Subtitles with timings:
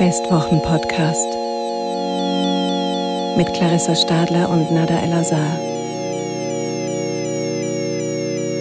[0.00, 1.28] Festwochen-Podcast
[3.36, 5.58] mit Clarissa Stadler und Nada El-Azhar.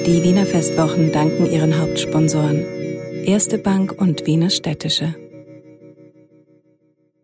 [0.05, 2.65] Die Wiener Festwochen danken ihren Hauptsponsoren
[3.23, 5.15] Erste Bank und Wiener Städtische.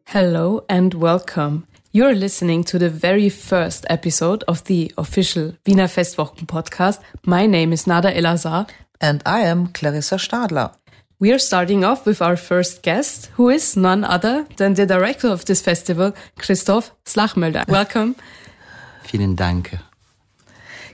[0.06, 1.64] Hello and welcome.
[1.92, 7.02] You're listening to the very first episode of the official Wiener Festwochen podcast.
[7.26, 8.68] My name is Nada El-Azhar.
[9.02, 10.72] And I am Clarissa Stadler.
[11.18, 15.30] We are starting off with our first guest, who is none other than the director
[15.30, 17.66] of this festival, Christoph Slagmuylder.
[17.70, 18.16] Welcome.
[19.06, 19.78] Vielen Dank.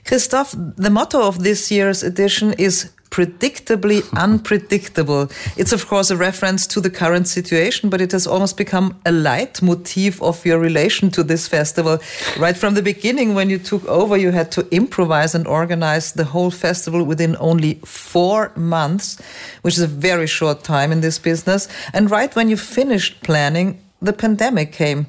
[0.04, 5.30] Christoph, the motto of this year's edition is predictably unpredictable.
[5.56, 9.12] It's, of course, a reference to the current situation, but it has almost become a
[9.12, 11.98] leitmotif of your relation to this festival.
[12.38, 16.24] Right from the beginning, when you took over, you had to improvise and organize the
[16.24, 19.20] whole festival within only four months,
[19.60, 21.68] which is a very short time in this business.
[21.92, 25.06] And right when you finished planning, the pandemic came.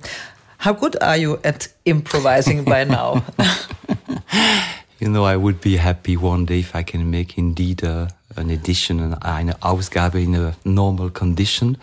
[0.58, 3.24] How good are you at improvising by now?
[5.04, 8.50] You know, I would be happy one day if I can make indeed a, an
[8.50, 11.76] edition, eine Ausgabe in a normal condition.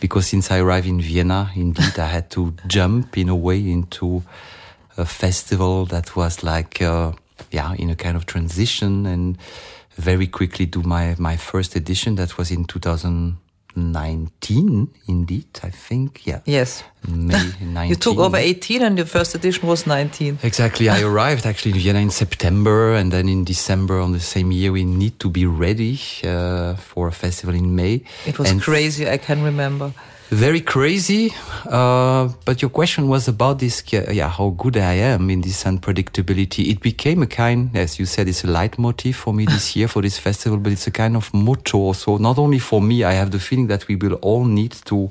[0.00, 4.24] Because since I arrived in Vienna, indeed, I had to jump in a way into
[4.96, 7.12] a festival that was like, uh,
[7.52, 9.38] yeah, in a kind of transition and
[9.94, 12.16] very quickly do my, my first edition.
[12.16, 13.36] That was in 2000.
[13.78, 16.40] 19 indeed i think yeah.
[16.44, 16.84] Yes.
[17.06, 21.46] May 19 you took over 18 and your first edition was 19 exactly i arrived
[21.46, 25.18] actually in vienna in september and then in december on the same year we need
[25.20, 28.02] to be ready uh, for a festival in may.
[28.26, 29.92] It was and crazy i can remember
[30.30, 31.32] very crazy.
[31.64, 36.68] Uh, but your question was about this, yeah, how good I am in this unpredictability.
[36.68, 40.02] It became a kind, as you said, it's a leitmotif for me this year for
[40.02, 41.92] this festival, but it's a kind of motto.
[41.92, 45.10] So not only for me, I have the feeling that we will all need to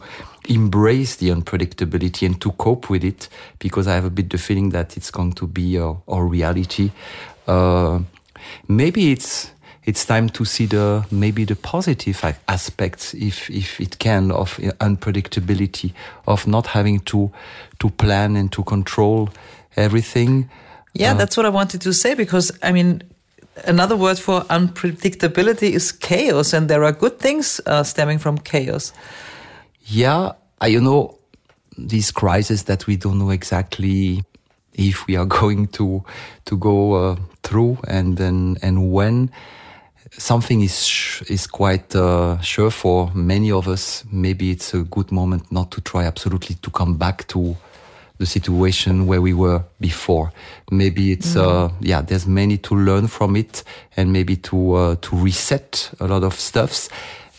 [0.49, 3.27] embrace the unpredictability and to cope with it
[3.59, 6.91] because I have a bit the feeling that it's going to be a, a reality.
[7.47, 7.99] Uh,
[8.67, 9.51] maybe it's
[9.87, 15.93] it's time to see the maybe the positive aspects, if if it can, of unpredictability,
[16.27, 17.31] of not having to
[17.79, 19.29] to plan and to control
[19.77, 20.49] everything.
[20.93, 23.01] Yeah, uh, that's what I wanted to say because I mean.
[23.65, 28.93] Another word for unpredictability is chaos, and there are good things uh, stemming from chaos.
[29.87, 30.33] Yeah,
[30.63, 31.17] you know,
[31.75, 34.23] these crises that we don't know exactly
[34.75, 36.03] if we are going to
[36.45, 39.31] to go uh, through and then and when
[40.11, 44.03] something is is quite uh, sure for many of us.
[44.11, 47.55] Maybe it's a good moment not to try absolutely to come back to
[48.17, 50.31] the situation where we were before.
[50.71, 51.41] Maybe it's mm.
[51.41, 52.01] uh, yeah.
[52.01, 53.63] There's many to learn from it,
[53.95, 56.89] and maybe to uh, to reset a lot of stuffs.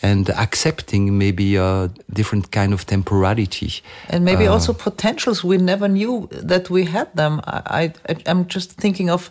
[0.01, 5.89] And accepting maybe a different kind of temporality, and maybe uh, also potentials we never
[5.89, 7.41] knew that we had them.
[7.45, 9.29] I, I I'm just thinking of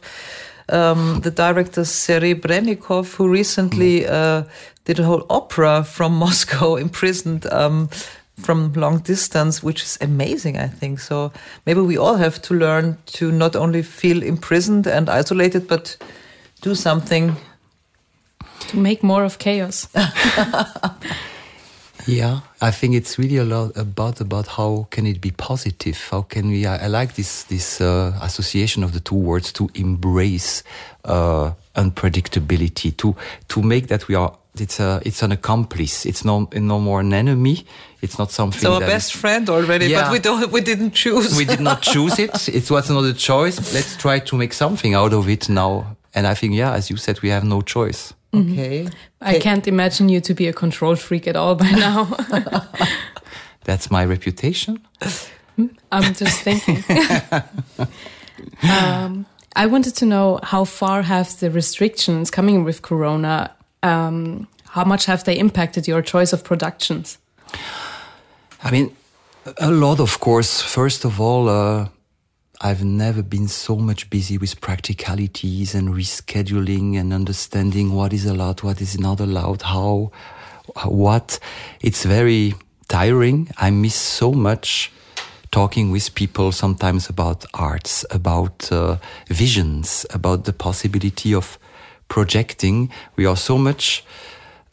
[0.68, 4.10] um, the director Serebrennikov, who recently mm.
[4.10, 4.44] uh,
[4.84, 7.88] did a whole opera from Moscow, imprisoned um,
[8.36, 11.00] from long distance, which is amazing, I think.
[11.00, 11.32] So
[11.66, 15.96] maybe we all have to learn to not only feel imprisoned and isolated, but
[16.60, 17.36] do something
[18.68, 19.88] to make more of chaos.
[22.06, 25.98] Yeah, I think it's really a lot about about how can it be positive?
[26.10, 26.66] How can we?
[26.66, 30.62] I, I like this this uh, association of the two words to embrace
[31.04, 33.14] uh, unpredictability, to
[33.48, 34.32] to make that we are.
[34.58, 36.06] It's a it's an accomplice.
[36.06, 37.64] It's no no more an enemy.
[38.00, 38.60] It's not something.
[38.60, 41.36] So a best is, friend already, yeah, but we don't we didn't choose.
[41.36, 42.48] we did not choose it.
[42.54, 43.74] It was another choice.
[43.74, 45.96] Let's try to make something out of it now.
[46.14, 48.14] And I think, yeah, as you said, we have no choice.
[48.32, 48.52] Mm-hmm.
[48.52, 48.88] Okay.
[49.20, 52.04] I can't imagine you to be a control freak at all by now.
[53.64, 54.80] That's my reputation.
[55.56, 55.66] Hmm?
[55.90, 56.84] I'm just thinking.
[58.62, 63.50] um, I wanted to know how far have the restrictions coming with Corona,
[63.82, 67.18] um, how much have they impacted your choice of productions?
[68.62, 68.94] I mean,
[69.56, 70.60] a lot, of course.
[70.60, 71.88] First of all, uh,
[72.60, 78.64] I've never been so much busy with practicalities and rescheduling and understanding what is allowed,
[78.64, 80.10] what is not allowed, how,
[80.84, 81.38] what.
[81.80, 82.54] It's very
[82.88, 83.48] tiring.
[83.58, 84.90] I miss so much
[85.52, 88.96] talking with people sometimes about arts, about uh,
[89.28, 91.60] visions, about the possibility of
[92.08, 92.90] projecting.
[93.14, 94.04] We are so much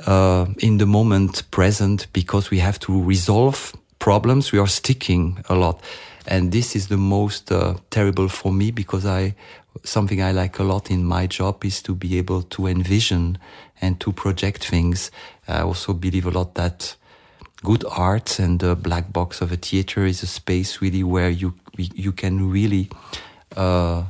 [0.08, 4.52] uh, in the moment present because we have to resolve problems.
[4.52, 5.80] We are sticking a lot.
[6.28, 9.36] And this is the most uh, terrible for me because I,
[9.84, 13.38] something I like a lot in my job is to be able to envision
[13.82, 15.12] and to project things.
[15.48, 16.96] I also believe a lot that
[17.64, 21.54] good art and the black box of a theater is a space really where you
[21.78, 22.90] you can really
[23.56, 24.04] uh,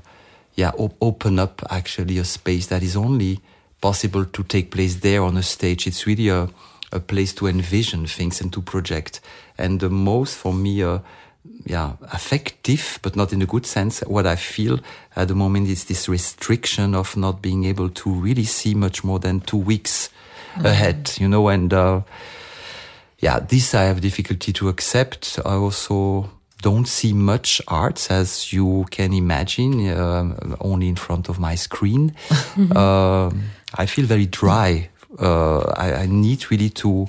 [0.55, 3.39] yeah op open up actually a space that is only
[3.81, 6.49] possible to take place there on a stage it's really a,
[6.91, 9.21] a place to envision things and to project
[9.57, 10.99] and the most for me uh,
[11.65, 14.79] yeah affective but not in a good sense what i feel
[15.15, 19.19] at the moment is this restriction of not being able to really see much more
[19.19, 20.09] than two weeks
[20.55, 20.67] mm -hmm.
[20.67, 22.01] ahead you know and uh,
[23.19, 25.39] yeah, this I have difficulty to accept.
[25.45, 26.29] I also
[26.61, 32.15] don't see much arts as you can imagine, uh, only in front of my screen.
[32.75, 33.29] uh,
[33.75, 34.89] I feel very dry.
[35.17, 37.07] Uh, I, I, need really to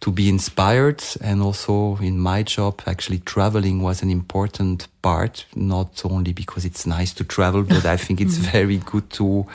[0.00, 5.44] to be inspired, and also in my job, actually traveling was an important part.
[5.54, 9.46] Not only because it's nice to travel, but I think it's very good to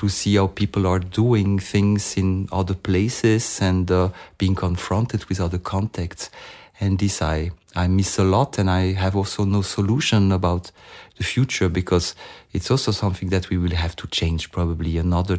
[0.00, 4.08] to see how people are doing things in other places and uh,
[4.38, 6.30] being confronted with other contexts.
[6.80, 8.56] And this I, I miss a lot.
[8.58, 10.72] And I have also no solution about
[11.18, 12.14] the future because
[12.54, 15.38] it's also something that we will have to change probably another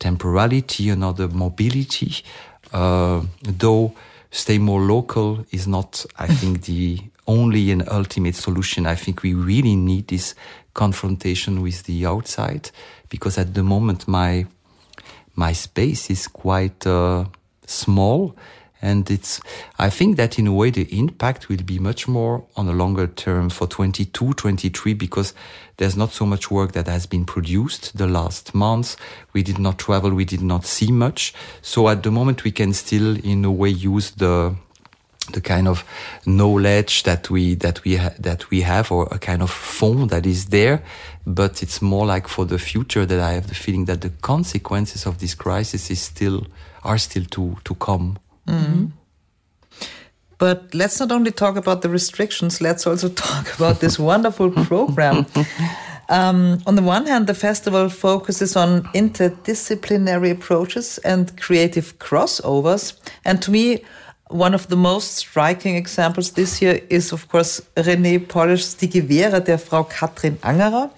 [0.00, 2.24] temporality, another mobility.
[2.72, 3.94] Uh, though
[4.30, 8.86] stay more local is not, I think, the only and ultimate solution.
[8.86, 10.34] I think we really need this
[10.74, 12.70] confrontation with the outside
[13.08, 14.46] because at the moment my
[15.34, 17.24] my space is quite uh,
[17.66, 18.34] small
[18.82, 19.40] and it's
[19.78, 23.06] i think that in a way the impact will be much more on a longer
[23.06, 25.32] term for 22 23 because
[25.82, 28.96] there's not so much work that has been produced the last months.
[29.32, 31.34] We did not travel we did not see much.
[31.60, 34.54] So at the moment we can still in a way use the
[35.32, 35.84] the kind of
[36.26, 40.46] knowledge that we that we that we have or a kind of form that is
[40.46, 40.82] there.
[41.26, 45.06] But it's more like for the future that i have the feeling that the consequences
[45.06, 46.46] of this crisis is still
[46.84, 48.90] are still to to come mm -hmm.
[50.38, 55.26] but let's not only talk about the restrictions let's also talk about this wonderful program.
[56.08, 62.94] Um, on the one hand the festival focuses on interdisciplinary approaches and creative crossovers.
[63.24, 63.82] And to me
[64.32, 69.40] one of the most striking examples this year is, of course, René Pollesch's Die Gewehre
[69.40, 70.90] der Frau Kathrin Angerer,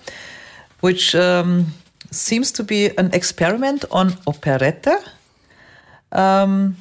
[0.81, 1.67] which um,
[2.11, 4.99] seems to be an experiment on operette,
[6.13, 6.77] um,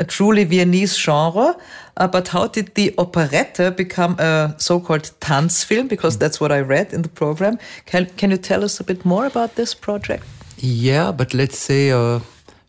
[0.00, 1.54] a truly Viennese genre.
[1.96, 5.88] Uh, but how did the operetta become a so-called dance Tanzfilm?
[5.88, 7.58] Because that's what I read in the program.
[7.86, 10.24] Can, can you tell us a bit more about this project?
[10.58, 11.92] Yeah, but let's say...
[11.92, 12.20] Uh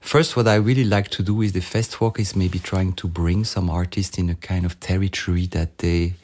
[0.04, 3.46] First, what I really like to do with the Festwoche is maybe trying to bring
[3.46, 6.16] some artists in a kind of territory that they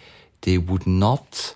[0.41, 1.53] they would not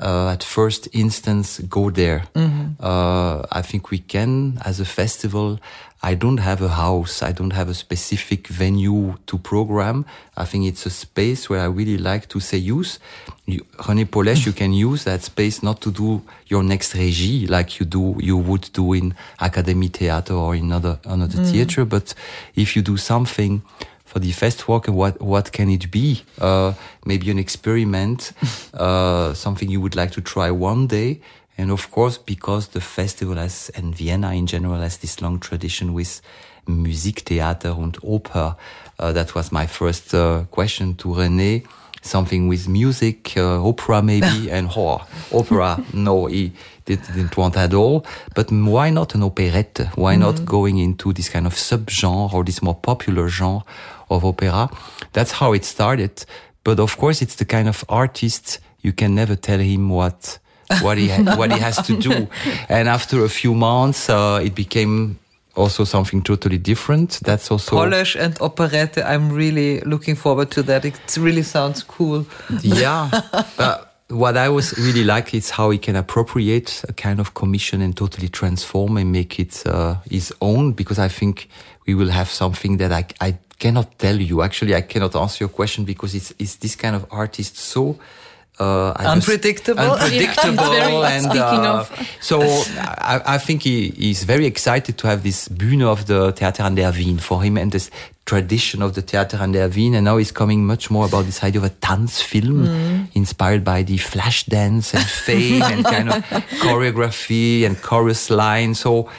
[0.00, 2.22] uh, at first instance go there.
[2.34, 2.66] Mm -hmm.
[2.80, 5.58] uh, I think we can, as a festival,
[6.02, 7.22] I don't have a house.
[7.22, 10.04] I don't have a specific venue to program.
[10.36, 12.98] I think it's a space where I really like to say use.
[13.46, 17.80] You, René Pollesch, you can use that space not to do your next régie like
[17.80, 21.50] you do, you would do in Akademietheater or in another, another mm.
[21.50, 21.84] theater.
[21.84, 22.14] But
[22.54, 23.62] if you do something
[24.06, 26.22] for the Festwoche, what, what can it be?
[26.40, 26.72] Uh,
[27.04, 28.32] maybe an experiment,
[28.74, 31.20] uh, something you would like to try one day
[31.58, 35.94] and of course, because the festival has, and Vienna in general has this long tradition
[35.94, 36.20] with
[36.68, 38.56] Musiktheater and opera
[38.98, 41.66] uh, that was my first uh, question to René.
[42.02, 45.04] Something with music, uh, opera maybe, and horror.
[45.32, 46.52] Opera, no, he
[46.84, 48.06] didn't want at all.
[48.34, 49.90] But why not an operette?
[49.96, 50.26] Why mm -hmm.
[50.26, 53.64] not going into this kind of subgenre or this more popular genre
[54.10, 54.68] of opera?
[55.12, 56.24] That's how it started.
[56.64, 60.38] But of course, it's the kind of artist you can never tell him what
[60.80, 62.28] what he what he has to do.
[62.68, 65.18] And after a few months, uh, it became
[65.54, 67.20] also something totally different.
[67.24, 69.02] That's also Pollesch and operette.
[69.04, 70.84] I'm really looking forward to that.
[70.84, 72.26] It really sounds cool.
[72.62, 73.10] Yeah.
[73.58, 77.82] uh, what I was really like is how he can appropriate a kind of commission
[77.82, 80.72] and totally transform and make it uh, his own.
[80.72, 81.48] Because I think
[81.86, 84.42] we will have something that I I cannot tell you.
[84.42, 87.98] Actually, I cannot answer your question because it's it's this kind of artist so
[88.58, 91.18] uh, unpredictable, unpredictable, yeah.
[91.18, 91.84] and uh,
[92.20, 96.62] so I, I, think he is very excited to have this Bühne of the Theater
[96.62, 97.90] an der Wien for him and this
[98.24, 101.44] tradition of the Theater an der Wien, and now he's coming much more about this
[101.44, 103.08] idea of a Tanzfilm mm.
[103.14, 106.24] inspired by the flash dance and fame and kind of
[106.62, 108.74] choreography and chorus line.
[108.74, 109.10] So,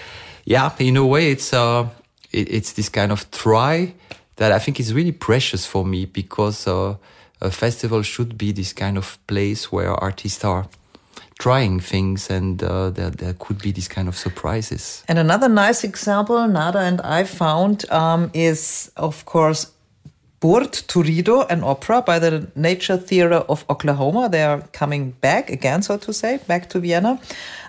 [0.46, 1.88] yeah, in a way, it's uh,
[2.32, 3.94] it, it's this kind of try
[4.38, 6.68] that I think is really precious for me because.
[6.68, 6.96] Uh,
[7.42, 10.68] a festival should be this kind of place where artists are
[11.40, 15.04] trying things and uh, there, there could be these kind of surprises.
[15.08, 19.72] And another nice example Nada and I found um, is, of course,
[20.40, 24.30] Geburt Turrido, an opera by the Nature Theatre of Oklahoma.
[24.30, 27.20] They are coming back again, so to say, back to Vienna.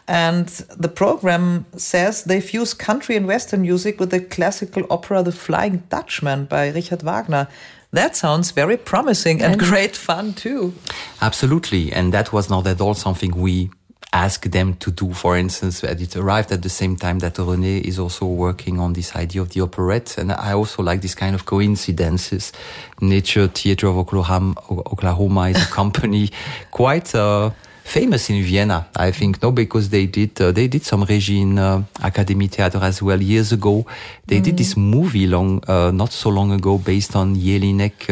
[0.09, 5.33] And the program says they fuse country and Western music with the classical opera The
[5.33, 7.47] Flying Dutchman by Richard Wagner.
[7.93, 10.75] That sounds very promising and, and great fun too.
[11.21, 11.93] Absolutely.
[11.93, 13.71] And that was not at all something we
[14.13, 15.13] asked them to do.
[15.13, 19.15] For instance, it arrived at the same time that René is also working on this
[19.15, 20.17] idea of the operette.
[20.17, 22.53] And I also like this kind of coincidences.
[23.01, 26.31] Nature Theatre of Oklahoma, Oklahoma is a company
[26.71, 27.51] quite, uh,
[27.89, 31.59] famous in Vienna, I think, no, because they did uh, they did some Regie in
[31.59, 33.87] uh, Akademietheater as well years ago.
[34.27, 34.45] They mm.
[34.45, 38.11] did this movie long, uh, not so long ago, based on Jelinek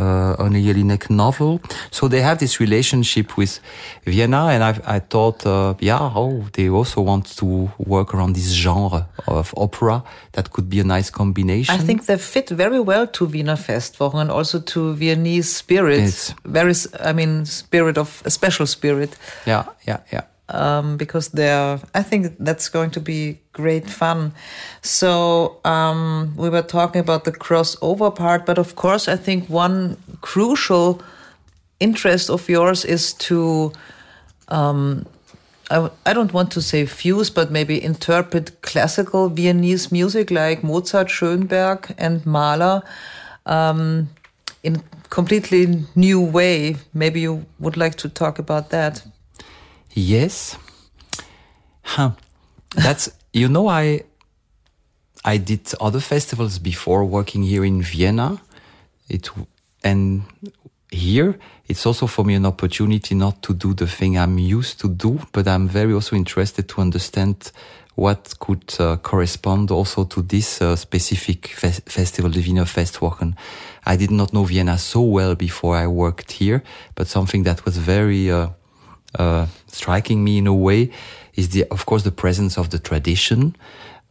[0.00, 1.60] uh, on a Jelinek novel.
[1.90, 3.60] So they have this relationship with
[4.04, 8.50] Vienna, and I, I thought, uh, yeah, oh, they also want to work around this
[8.52, 10.02] genre of opera.
[10.32, 11.74] That could be a nice combination.
[11.74, 16.00] I think they fit very well to Wiener Festwochen and also to Viennese spirit.
[16.00, 19.16] It's, very, I mean, spirit of a special spirit.
[19.46, 24.32] Yeah, yeah, yeah um, because they're, I think that's going to be great fun.
[24.82, 29.96] So um, we were talking about the crossover part, but of course, I think one
[30.20, 31.00] crucial
[31.78, 33.72] interest of yours is to,
[34.48, 35.06] um,
[35.70, 41.08] I, I don't want to say fuse, but maybe interpret classical Viennese music like Mozart,
[41.08, 42.82] Schönberg, and Mahler
[43.46, 44.08] um,
[44.62, 46.76] in completely new way.
[46.92, 49.02] Maybe you would like to talk about that.
[49.94, 50.56] Yes.
[51.82, 52.12] Huh.
[52.76, 54.02] That's you know I
[55.24, 58.40] I did other festivals before working here in Vienna.
[59.08, 59.30] It
[59.82, 60.22] and
[60.90, 64.88] here it's also for me an opportunity not to do the thing I'm used to
[64.88, 67.52] do, but I'm very also interested to understand
[67.96, 73.34] what could uh, correspond also to this uh, specific fe festival, the Wiener Festwochen.
[73.84, 76.62] I did not know Vienna so well before I worked here,
[76.94, 78.48] but something that was very uh,
[79.18, 80.90] uh, striking me in a way
[81.34, 83.56] is the, of course, the presence of the tradition,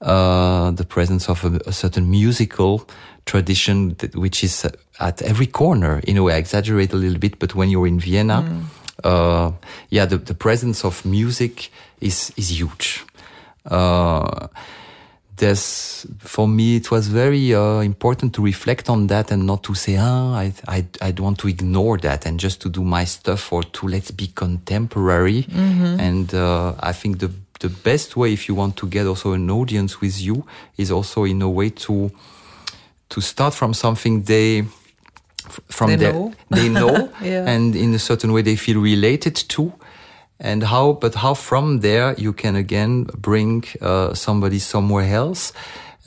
[0.01, 2.87] uh, the presence of a, a certain musical
[3.25, 4.65] tradition that, which is
[4.99, 5.99] at every corner.
[6.03, 8.63] In a way, I exaggerate a little bit, but when you're in Vienna, mm.
[9.03, 9.51] uh,
[9.89, 13.05] yeah, the, the presence of music is is huge.
[13.65, 14.47] Uh,
[15.39, 19.73] there's for me it was very uh, important to reflect on that and not to
[19.73, 23.51] say ah I, I I want to ignore that and just to do my stuff
[23.51, 25.99] or to let's be contemporary mm-hmm.
[25.99, 29.49] and uh, I think the the best way if you want to get also an
[29.49, 30.45] audience with you
[30.77, 32.11] is also in a way to
[33.09, 34.65] to start from something they
[35.69, 37.45] from they know, they know yeah.
[37.47, 39.73] and in a certain way they feel related to
[40.39, 45.53] and how but how from there you can again bring uh, somebody somewhere else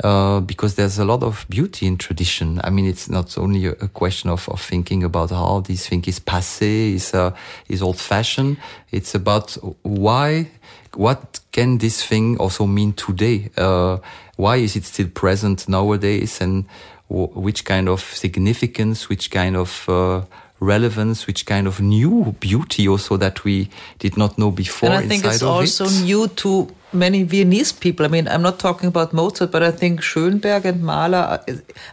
[0.02, 2.60] uh, because there's a lot of beauty in tradition.
[2.64, 6.18] I mean, it's not only a, question of, of thinking about how this thing is
[6.18, 7.32] passé, is uh,
[7.68, 8.56] is old fashioned.
[8.90, 10.48] It's about why,
[10.94, 13.50] what can this thing also mean today?
[13.56, 13.98] Uh,
[14.36, 16.64] why is it still present nowadays, and
[17.08, 20.22] which kind of significance, which kind of uh,
[20.62, 24.90] relevance, which kind of new beauty also that we did not know before.
[24.90, 26.04] And I think it's also it.
[26.04, 28.06] new to many Viennese people.
[28.06, 31.40] I mean, I'm not talking about Mozart, but I think Schönberg and Mahler.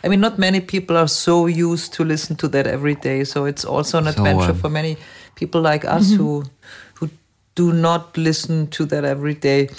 [0.04, 3.24] I mean, not many people are so used to listen to that every day.
[3.24, 4.98] So it's also an adventure so, um, for many
[5.36, 6.20] people like us mm -hmm.
[6.20, 6.44] who
[7.00, 7.10] who
[7.56, 9.70] do not listen to that every day.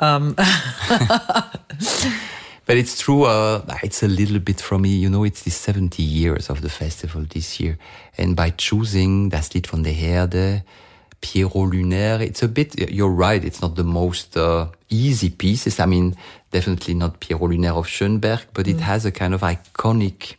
[0.00, 0.34] Um,
[2.66, 6.02] But it's true, uh, it's a little bit from me, you know, it's the 70
[6.02, 7.76] years of the festival this year.
[8.16, 10.64] And by choosing Das Lied von der Erde,
[11.20, 15.78] Pierrot Lunaire, it's a bit, you're right, it's not the most uh, easy pieces.
[15.78, 16.16] I mean,
[16.52, 18.80] definitely not Pierrot Lunaire of Schönberg, but it mm.
[18.80, 20.36] has a kind of iconic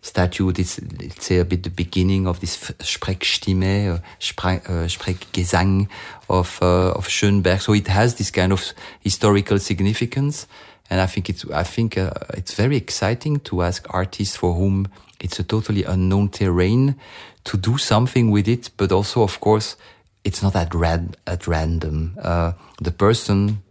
[0.00, 0.50] statue.
[0.56, 5.88] It's, let's say, a bit the beginning of this Sprechstimme, uh, Spre uh, Sprechgesang
[6.30, 7.60] of, uh, of Schönberg.
[7.60, 10.46] So it has this kind of historical significance.
[10.90, 14.88] And I think it's, I think uh, it's very exciting to ask artists for whom
[15.20, 16.96] it's a totally unknown terrain
[17.44, 18.70] to do something with it.
[18.76, 19.76] But also, of course,
[20.24, 22.16] it's not at, rad, at random.
[22.20, 23.62] Uh, the person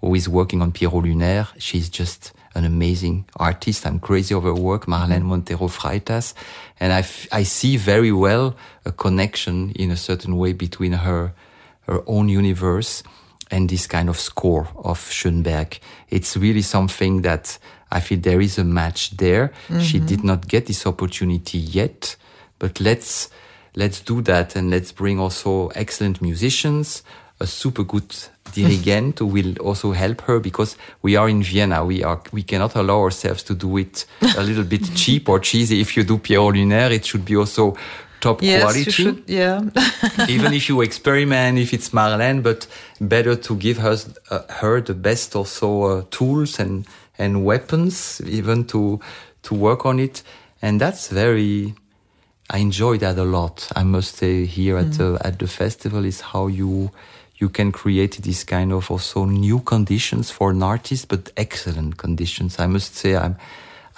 [0.00, 3.86] who is working on Pierrot Lunaire, she's just an amazing artist.
[3.86, 6.34] I'm crazy over her work, Marlene Montero Freitas.
[6.78, 11.32] And I, I see very well a connection in a certain way between her,
[11.82, 13.02] her own universe
[13.50, 15.78] and this kind of score of Schönberg.
[16.08, 17.58] It's really something that
[17.90, 19.52] I feel there is a match there.
[19.68, 19.80] Mm-hmm.
[19.80, 22.16] She did not get this opportunity yet,
[22.58, 23.30] but let's
[23.76, 27.02] let's do that and let's bring also excellent musicians,
[27.40, 28.14] a super good
[28.54, 31.84] dirigent who will also help her because we are in Vienna.
[31.84, 35.80] We are we cannot allow ourselves to do it a little bit cheap or cheesy.
[35.80, 37.76] If you do Pierrot Lunaire, it should be also
[38.20, 38.90] top yes, quality.
[38.90, 39.62] Should, yeah.
[40.28, 42.66] Even if you experiment, if it's Marlene, but
[43.00, 43.96] better to give her
[44.30, 46.86] uh, her the best also uh, tools and
[47.18, 49.00] and weapons, even to
[49.42, 50.22] to work on it.
[50.62, 51.74] And that's very.
[52.52, 53.70] I enjoy that a lot.
[53.76, 54.96] I must say here at mm.
[54.98, 56.90] the at the festival is how you
[57.40, 62.58] you can create this kind of also new conditions for an artist, but excellent conditions.
[62.58, 63.36] I must say I'm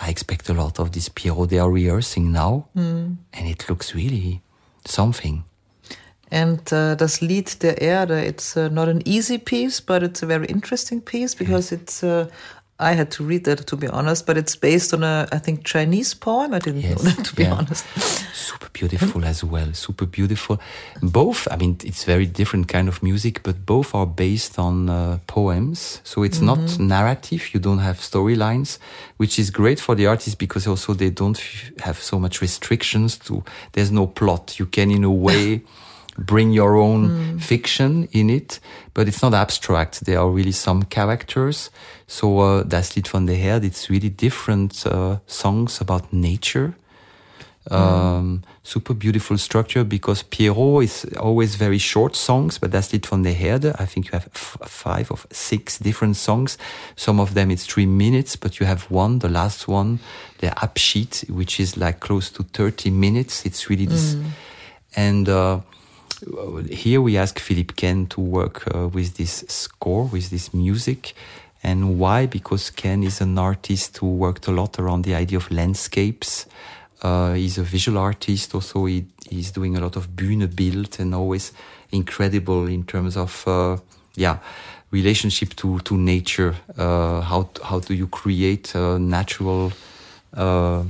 [0.02, 3.16] I expect a lot of this Pierrot they are rehearsing now, mm.
[3.32, 4.42] and it looks really
[4.84, 5.44] something.
[6.30, 10.26] And uh, das Lied der Erde, it's uh, not an easy piece, but it's a
[10.26, 11.80] very interesting piece because yes.
[11.80, 12.26] it's uh,
[12.82, 15.64] I had to read that to be honest, but it's based on a I think
[15.64, 16.52] Chinese poem.
[16.52, 17.02] I didn't yes.
[17.02, 17.54] know that to be yeah.
[17.54, 17.84] honest.
[18.34, 19.72] Super beautiful as well.
[19.72, 20.60] Super beautiful.
[21.00, 25.18] Both, I mean, it's very different kind of music, but both are based on uh,
[25.26, 26.00] poems.
[26.02, 26.58] So it's mm -hmm.
[26.58, 27.42] not narrative.
[27.52, 28.78] You don't have storylines,
[29.16, 31.40] which is great for the artist because also they don't
[31.80, 33.42] have so much restrictions to.
[33.70, 34.54] There's no plot.
[34.58, 35.60] You can in a way.
[36.16, 37.42] bring your own mm.
[37.42, 38.60] fiction in it,
[38.94, 40.04] but it's not abstract.
[40.04, 41.70] There are really some characters.
[42.06, 46.74] So uh, Das Lied von der Erde, it's really different uh, songs about nature.
[47.70, 47.74] Mm.
[47.76, 53.22] Um, super beautiful structure because Pierrot is always very short songs, but Das Lied von
[53.22, 56.58] der Erde, I think you have five or six different songs.
[56.96, 60.00] Some of them it's three minutes, but you have one, the last one,
[60.38, 63.46] the Abschied, which is like close to 30 minutes.
[63.46, 64.24] It's really this, mm.
[64.96, 65.60] and, uh,
[66.70, 71.14] here we ask Philippe Quesne to work uh, with this score, with this music.
[71.62, 72.26] And why?
[72.26, 76.46] Because Quesne is an artist who worked a lot around the idea of landscapes.
[77.02, 78.54] Uh, he's a visual artist.
[78.54, 81.52] Also, he, he's doing a lot of Bühnenbild and always
[81.90, 83.76] incredible in terms of, uh,
[84.14, 84.38] yeah,
[84.90, 86.54] relationship to, to nature.
[86.76, 89.72] Uh, how, how do you create a natural,
[90.34, 90.84] uh,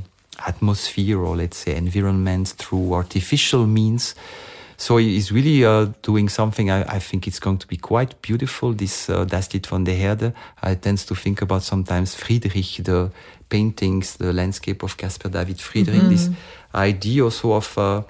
[0.46, 4.14] atmosphere or let's say environment through artificial means?
[4.82, 6.68] So he's really uh, doing something.
[6.68, 8.74] I, I, think it's going to be quite beautiful.
[8.74, 10.34] This uh, Das Lied von der Erde.
[10.60, 13.12] I tend to think about sometimes Friedrich, the
[13.48, 16.02] paintings, the landscape of Caspar David Friedrich.
[16.02, 16.16] Mm -hmm.
[16.16, 16.30] This
[16.74, 18.02] idea also of uh,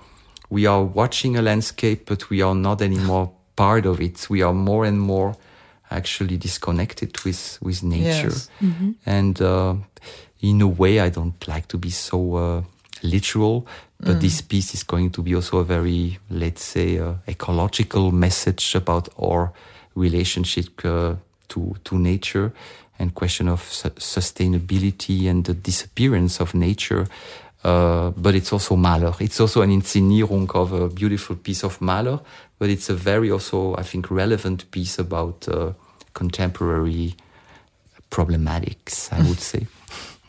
[0.48, 4.26] we are watching a landscape, but we are not anymore part of it.
[4.30, 5.34] We are more and more
[5.90, 8.32] actually disconnected with with nature.
[8.32, 8.48] Yes.
[8.58, 9.18] Mm -hmm.
[9.18, 9.74] And uh,
[10.40, 12.64] in a way, I don't like to be so uh,
[13.02, 13.66] literal,
[14.00, 14.20] but mm.
[14.20, 19.08] this piece is going to be also a very, let's say, uh, ecological message about
[19.18, 19.52] our
[19.94, 21.14] relationship uh,
[21.48, 22.52] to to nature
[22.98, 27.06] and question of su sustainability and the disappearance of nature.
[27.64, 29.14] Uh, but it's also Mahler.
[29.20, 32.18] It's also an Inszenierung of a beautiful piece of Mahler,
[32.58, 35.72] but it's a very also, I think, relevant piece about uh,
[36.12, 37.14] contemporary
[38.10, 39.66] problematics, I would say.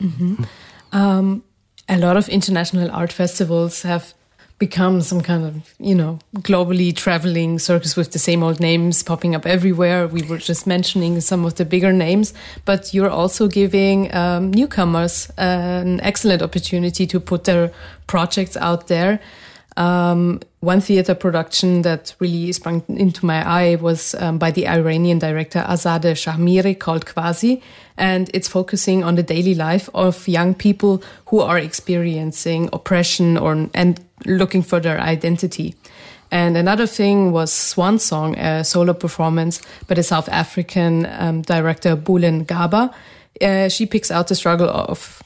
[0.00, 0.46] Mm -hmm.
[0.92, 1.42] um,
[1.88, 4.14] a lot of international art festivals have
[4.58, 9.34] become some kind of, you know, globally traveling circus with the same old names popping
[9.34, 10.06] up everywhere.
[10.06, 12.32] We were just mentioning some of the bigger names,
[12.64, 17.72] but you're also giving um, newcomers uh, an excellent opportunity to put their
[18.06, 19.20] projects out there.
[19.76, 25.18] Um, one theater production that really sprung into my eye was um, by the Iranian
[25.18, 27.60] director Azadeh Shahmiri called Quasi.
[27.96, 33.68] And it's focusing on the daily life of young people who are experiencing oppression or,
[33.74, 35.74] and looking for their identity.
[36.30, 41.96] And another thing was Swan Song, a solo performance by the South African um, director
[41.96, 42.92] Buhle Ngaba.
[43.40, 45.22] Uh, she picks out the struggle of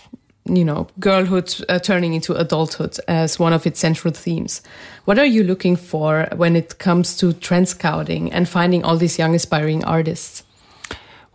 [0.49, 4.63] you know, girlhood uh, turning into adulthood as one of its central themes.
[5.05, 9.19] What are you looking for when it comes to trend scouting and finding all these
[9.19, 10.45] young aspiring artists?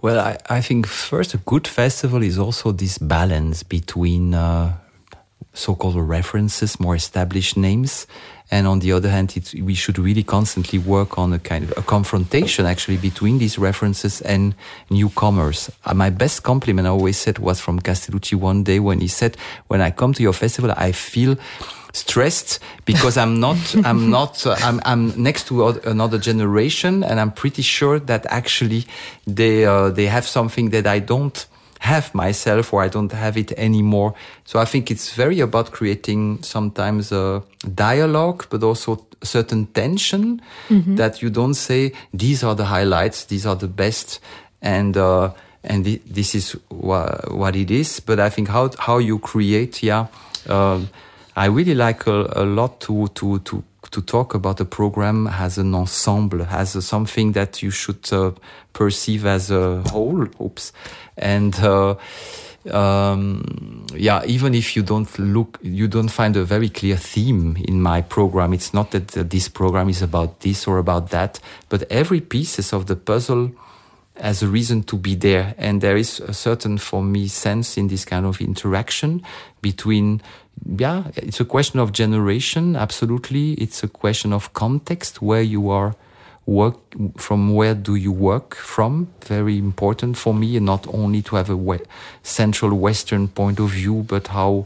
[0.02, 4.74] Well, I, I think first a good festival is also this balance between uh,
[5.54, 8.06] so-called references, more established names,
[8.54, 11.82] and on the other hand, we should really constantly work on a kind of a
[11.82, 14.54] confrontation actually between these references and
[14.92, 15.72] newcomers.
[15.86, 19.38] Uh, my best compliment I always said was from Castellucci one day when he said,
[19.70, 21.36] when I come to your festival, I feel
[21.94, 27.32] stressed because I'm not, I'm not, uh, I'm, I'm next to another generation and I'm
[27.32, 28.86] pretty sure that actually
[29.26, 31.44] they, uh, they have something that I don't
[31.84, 34.14] have myself or I don't have it anymore.
[34.46, 37.44] So I think it's very about creating sometimes a
[37.76, 40.96] dialogue, but also a certain tension mm-hmm.
[40.96, 44.22] that you don't say, these are the highlights, these are the best.
[44.62, 48.00] And, uh, and th- this is wha- what it is.
[48.00, 50.08] But I think how, how you create, yeah,
[50.48, 50.88] um,
[51.36, 53.64] I really like a, a lot to, to, to,
[53.94, 58.32] to talk about a program as an ensemble, as a, something that you should uh,
[58.74, 60.28] perceive as a whole.
[60.42, 60.74] Oops,
[61.18, 61.56] and.
[61.60, 61.96] Uh,
[62.72, 67.82] um, yeah, even if you don't look, you don't find a very clear theme in
[67.82, 68.54] my program.
[68.54, 72.86] It's not that this program is about this or about that, but every pieces of
[72.86, 73.52] the puzzle
[74.20, 75.56] has a reason to be there.
[75.58, 79.24] And there is a certain, for me, sense in this kind of interaction
[79.62, 80.22] between,
[80.78, 83.54] yeah, it's a question of generation, absolutely.
[83.54, 85.96] It's a question of context, where you are
[86.46, 86.76] work
[87.16, 91.50] from where do you work from very important for me and not only to have
[91.50, 91.80] a we
[92.22, 94.66] central western point of view but how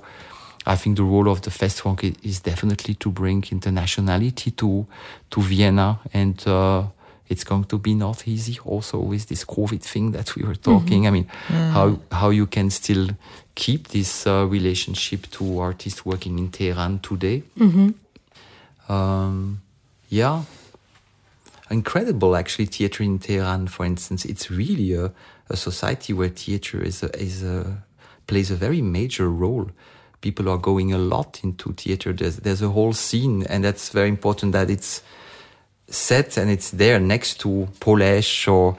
[0.65, 4.87] i think the role of the festival is definitely to bring internationality to
[5.29, 6.83] to vienna and uh,
[7.29, 11.01] it's going to be not easy also with this covid thing that we were talking
[11.01, 11.07] mm -hmm.
[11.07, 11.71] i mean mm.
[11.73, 13.07] how how you can still
[13.57, 17.43] keep this uh, relationship to artists working in tehran today.
[17.53, 17.93] Mm -hmm.
[18.89, 19.59] um,
[20.09, 20.41] yeah.
[21.69, 24.27] Incredible actually theater in Tehran for instance.
[24.27, 25.11] It's really a,
[25.49, 27.83] a society where theater is a, is a,
[28.25, 29.65] plays a very major role.
[30.21, 32.15] People are going a lot into theater.
[32.15, 35.01] There's, there's a whole scene and that's very important that it's
[35.89, 38.75] set and it's there next to Pollesch or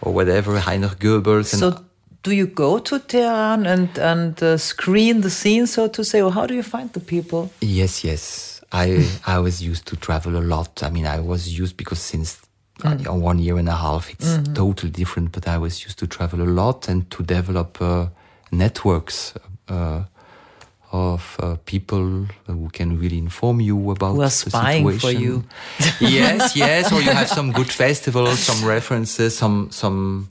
[0.00, 1.87] or whatever Heinrich Goebbels so
[2.22, 6.32] do you go to Tehran and and uh, screen the scene so to say or
[6.32, 10.44] how do you find the people yes yes I I was used to travel a
[10.44, 10.82] lot.
[10.82, 12.40] I mean, I was used because since
[12.80, 13.06] mm.
[13.06, 14.54] uh, one year and a half, it's mm -hmm.
[14.54, 15.32] totally different.
[15.32, 18.06] But I was used to travel a lot and to develop uh,
[18.50, 19.32] networks
[19.70, 20.02] uh,
[20.90, 25.00] of uh, people who can really inform you about who are the spying situation.
[25.00, 25.44] for you.
[26.00, 26.92] yes, yes.
[26.92, 30.28] Or you have some good festivals, some references, some some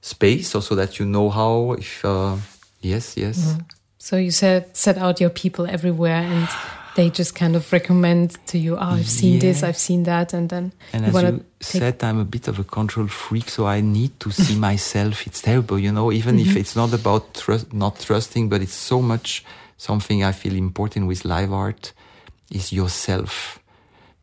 [0.00, 1.72] space, also that you know how.
[1.72, 2.36] If uh,
[2.80, 3.38] yes, yes.
[3.38, 3.64] Mm.
[3.98, 6.48] So you set set out your people everywhere and
[6.96, 9.40] they just kind of recommend to you, oh, I've seen yeah.
[9.40, 12.58] this, I've seen that, and then and you as you said, I'm a bit of
[12.58, 15.26] a control freak, so I need to see myself.
[15.26, 16.10] It's terrible, you know.
[16.12, 16.42] Even mm -hmm.
[16.42, 16.60] if mm-hmm.
[16.60, 19.44] it's not about trust, not trusting, but it's so much
[19.76, 21.92] something I feel important with live art
[22.50, 23.59] is yourself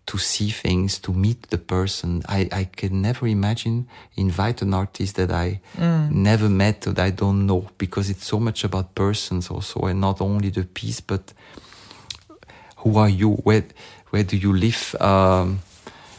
[0.07, 2.23] to see things, to meet the person.
[2.29, 6.09] I, I can never imagine invite an artist that I mm.
[6.11, 10.21] never met, that I don't know, because it's so much about persons also, and not
[10.21, 11.33] only the piece, but
[12.77, 13.31] who are you?
[13.43, 13.65] Where
[14.11, 14.95] where do you live?
[15.01, 15.59] Um,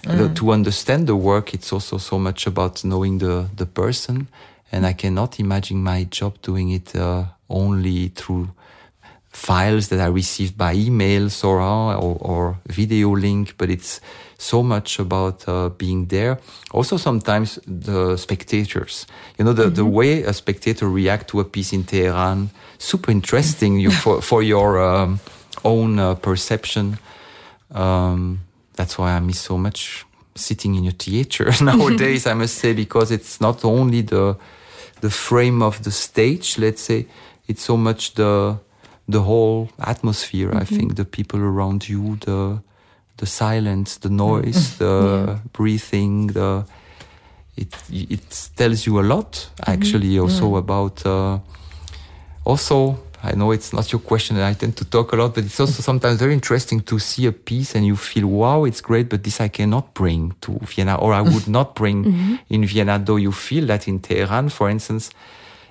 [0.02, 0.34] mm.
[0.34, 4.28] To understand the work, it's also so much about knowing the the person,
[4.70, 8.50] and I cannot imagine my job doing it uh, only through
[9.30, 14.00] files that I received by email, or, or, or video link, but it's
[14.38, 16.38] so much about uh, being there.
[16.70, 19.06] Also, sometimes the spectators,
[19.38, 19.74] you know, the, mm -hmm.
[19.74, 19.94] the mm-hmm.
[19.94, 24.78] way a spectator react to a piece in Tehran, super interesting you for, for your,
[24.78, 25.20] um,
[25.64, 26.98] own uh, perception.
[27.70, 28.40] Um,
[28.74, 32.26] that's why I miss so much sitting in a theater nowadays.
[32.26, 34.36] I must say because it's not only the
[35.00, 36.58] the frame of the stage.
[36.58, 37.06] Let's say
[37.46, 38.58] it's so much the
[39.08, 40.46] the whole atmosphere.
[40.46, 40.62] Mm -hmm.
[40.62, 40.78] I mm-hmm.
[40.78, 42.58] think the people around you, the
[43.16, 44.78] the silence, the noise, mm-hmm.
[44.78, 45.38] the yeah.
[45.52, 46.64] breathing, the
[47.54, 50.08] it it tells you a lot actually.
[50.08, 50.22] Mm -hmm.
[50.22, 50.58] Also yeah.
[50.58, 51.38] about uh,
[52.44, 55.44] also I know it's not your question and I tend to talk a lot, but
[55.44, 59.08] it's also sometimes very interesting to see a piece and you feel, wow, it's great,
[59.08, 62.38] but this I cannot bring to Vienna or I would not bring mm -hmm.
[62.48, 65.10] in Vienna, though you feel that in Tehran, for instance,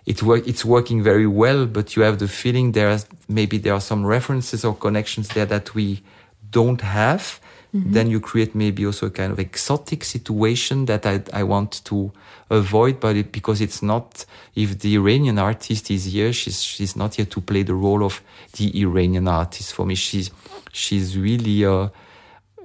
[0.08, 3.74] it work, it's working very well, but you have the feeling there are, maybe there
[3.74, 6.02] are some references or connections there that we
[6.50, 7.42] don't have.
[7.74, 7.94] Mm -hmm.
[7.94, 12.12] Then you create maybe also a kind of exotic situation that I, I want to
[12.48, 17.16] avoid, but it, because it's not, if the Iranian artist is here, she's, she's not
[17.16, 19.96] here to play the role of the Iranian artist for me.
[19.96, 20.32] She's,
[20.72, 21.90] she's really, uh,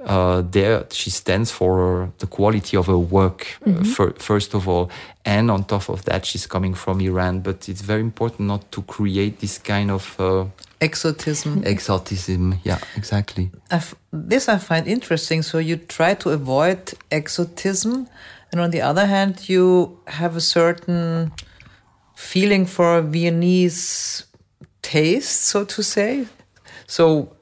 [0.07, 3.85] uh, there she stands for the quality of her work mm -hmm.
[3.85, 4.89] for, first of all.
[5.25, 8.83] And on top of that she's coming from iran but it's very important not to
[8.83, 10.45] create this kind of uh,
[10.81, 11.63] exotism.
[11.65, 12.59] exotism.
[12.65, 13.51] Yeah exactly.
[14.29, 15.43] This i find interesting.
[15.43, 18.07] So you try to avoid exotism
[18.53, 21.33] and on the other hand, you have a certain
[22.15, 24.27] feeling for Viennese
[24.83, 26.27] taste, so to say.
[26.87, 27.35] So,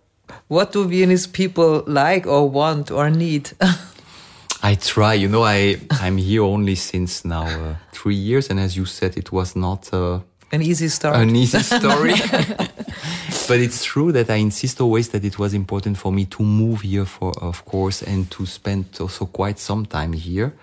[0.49, 3.51] what do Viennese people like or want or need?
[4.62, 5.14] I try.
[5.14, 9.16] You know, I I'm here only since now uh, three years, and as you said,
[9.16, 10.21] it was not uh,
[10.53, 11.16] an easy start.
[11.16, 12.14] An easy story.
[13.49, 16.83] but it's true that I insist always that it was important for me to move
[16.83, 20.55] here, for of course, and to spend also quite some time here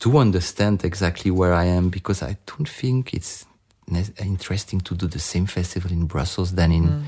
[0.00, 3.46] to understand exactly where I am because I don't think it's
[4.18, 7.02] interesting to do the same festival in Brussels than in mm.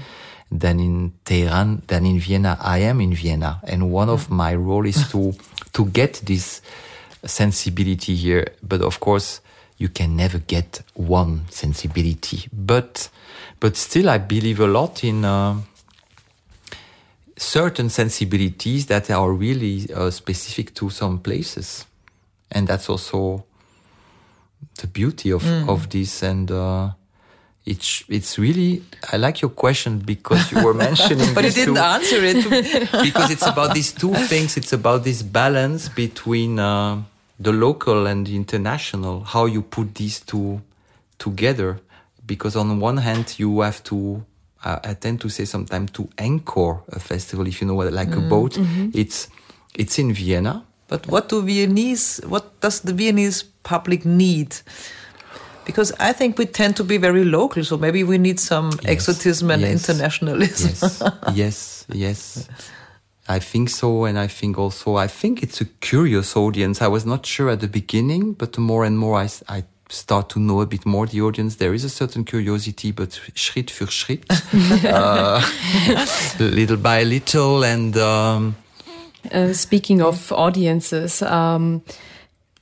[0.58, 2.56] Than in Tehran, than in Vienna.
[2.60, 5.32] I am in Vienna, and one of my role is to
[5.72, 6.60] to get this
[7.24, 8.44] sensibility here.
[8.62, 9.40] But of course,
[9.78, 12.48] you can never get one sensibility.
[12.52, 13.08] But
[13.60, 15.24] but still, I believe a lot in.
[15.24, 15.56] Uh,
[17.36, 21.86] certain sensibilities that are really uh, specific to some places
[22.52, 23.42] and that's also
[24.80, 25.68] the beauty of Mm.
[25.68, 26.90] of this and uh,
[27.64, 31.80] it's it's really I like your question because you were mentioning But you didn't two-
[31.80, 32.90] answer it.
[33.04, 34.56] because it's about these two things.
[34.56, 37.02] It's about this balance between uh,
[37.38, 40.60] the local and the international how you put these two
[41.18, 41.78] together.
[42.26, 44.24] Because on one hand you have to
[44.64, 48.14] uh, I tend to say sometimes to anchor a festival if you know what like
[48.14, 48.58] a boat.
[48.94, 49.28] it's
[49.74, 50.64] it's in Vienna.
[50.88, 54.54] But what do Viennese, what does the Viennese public need?
[55.64, 58.92] Because I think we tend to be very local, so maybe we need some Yes,
[58.92, 60.70] exotism and yes, internationalism.
[60.70, 61.02] Yes,
[61.34, 62.48] yes, yes.
[63.28, 66.82] I think so, and I think also I think it's a curious audience.
[66.82, 69.16] I was not sure at the beginning, but the more and more
[69.48, 73.20] I start to know a bit more the audience, there is a certain curiosity, but
[73.34, 74.24] Schritt für Schritt,
[74.84, 75.40] uh,
[76.40, 78.54] little by little, and um,
[79.30, 81.80] Uh, speaking of audiences, um,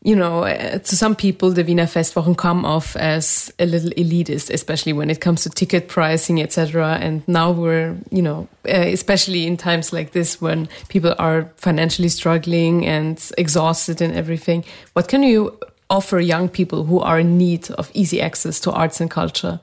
[0.03, 4.51] you know, uh, to some people, the Wiener Festwochen come off as a little elitist,
[4.51, 6.97] especially when it comes to ticket pricing, etc.
[7.01, 12.09] And now we're, you know, uh, especially in times like this when people are financially
[12.09, 14.65] struggling and exhausted and everything.
[14.95, 15.59] What can you
[15.91, 19.61] offer young people who are in need of easy access to arts and culture?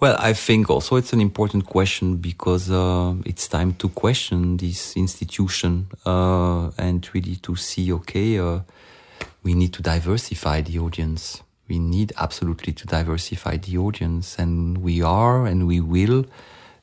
[0.00, 4.94] Well, I think also it's an important question because uh, it's time to question this
[4.96, 8.38] institution uh, and really to see, okay,
[9.46, 11.40] we need to diversify the audience.
[11.68, 16.26] We need absolutely to diversify the audience, and we are, and we will.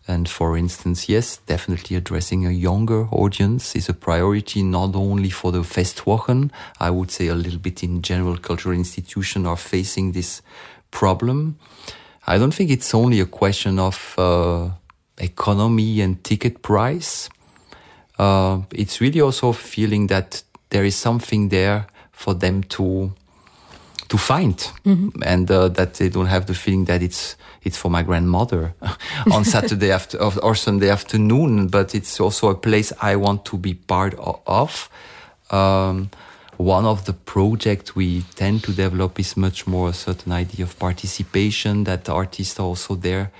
[0.07, 5.51] And for instance, yes, definitely addressing a younger audience is a priority not only for
[5.51, 6.51] the Festwochen.
[6.79, 10.41] I would say a little bit in general, cultural institutions are facing this
[10.89, 11.57] problem.
[12.25, 14.69] I don't think it's only a question of uh,
[15.17, 17.29] economy and ticket price.
[18.17, 23.11] Uh, it's really also feeling that there is something there for them to
[24.09, 24.71] to find,
[25.25, 28.73] and uh, that they don't have the feeling that it's it's for my grandmother
[29.31, 33.73] on Saturday after or, Sunday afternoon, but it's also a place I want to be
[33.73, 34.13] part
[34.45, 34.89] of.
[35.49, 36.09] Um,
[36.57, 40.77] one of the projects we tend to develop is much more a certain idea of
[40.77, 43.31] participation that the artists are also there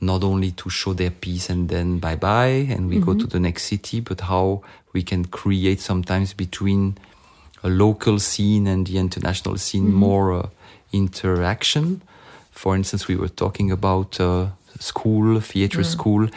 [0.00, 3.40] not only to show their piece and then bye bye and we go to the
[3.40, 4.60] next city, but how
[4.92, 6.98] we can create sometimes between
[7.62, 10.48] a local scene and the international scene more uh,
[10.92, 12.02] interaction.
[12.50, 14.48] For instance, we were talking about uh,
[14.78, 16.28] school, theater school,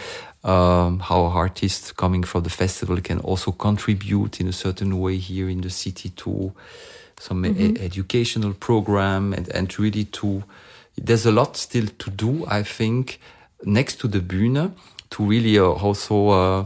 [0.44, 5.50] um, how artists coming from the festival can also contribute in a certain way here
[5.50, 6.54] in the city to
[7.20, 10.44] some e- educational program and, and really to
[10.98, 13.20] there's a lot still to do i think
[13.64, 14.72] next to the bühne
[15.10, 16.66] to really uh, also uh,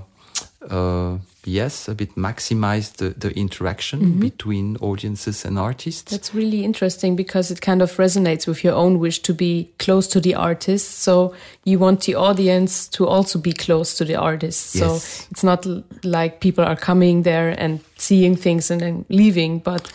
[0.70, 4.20] uh, yes a bit maximize the, the interaction mm-hmm.
[4.20, 9.00] between audiences and artists That's really interesting because it kind of resonates with your own
[9.00, 11.00] wish to be close to the artist.
[11.00, 14.76] So you want the audience to also be close to the artist.
[14.76, 15.04] Yes.
[15.04, 15.66] So it's not
[16.04, 19.92] like people are coming there and seeing things and then leaving, but